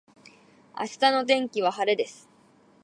[0.79, 2.27] 明日の天気は晴れです。